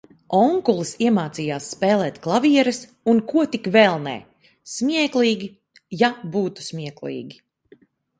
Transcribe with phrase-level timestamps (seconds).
[0.35, 2.79] Onkulis iemācījās spēlēt klavieres
[3.13, 4.13] un ko tik vēl nē,
[4.77, 5.51] smieklīgi,
[6.01, 7.39] ja būtu smieklīgi.